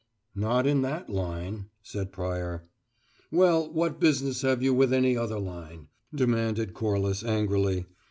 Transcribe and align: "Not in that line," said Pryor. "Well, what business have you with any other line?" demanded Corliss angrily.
"Not 0.33 0.65
in 0.65 0.81
that 0.81 1.11
line," 1.11 1.67
said 1.83 2.11
Pryor. 2.11 2.67
"Well, 3.31 3.71
what 3.71 3.99
business 3.99 4.41
have 4.41 4.63
you 4.63 4.73
with 4.73 4.91
any 4.91 5.15
other 5.15 5.37
line?" 5.37 5.89
demanded 6.11 6.73
Corliss 6.73 7.23
angrily. 7.23 7.85